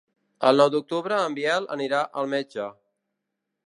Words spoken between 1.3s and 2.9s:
Biel anirà al metge.